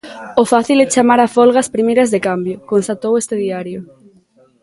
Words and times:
"O 0.41 0.43
fácil 0.51 0.77
é 0.85 0.87
chamar 0.95 1.19
á 1.25 1.27
folga 1.35 1.61
ás 1.63 1.73
primeiras 1.75 2.11
de 2.13 2.19
cambio", 2.27 2.55
constatou 2.71 3.11
a 3.15 3.19
este 3.21 3.35
diario. 3.43 3.79